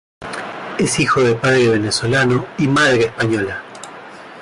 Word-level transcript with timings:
Es 0.79 0.99
hijo 0.99 1.21
de 1.21 1.35
padre 1.35 1.67
venezolano 1.69 2.47
y 2.57 2.67
madre 2.67 3.03
española. 3.03 3.63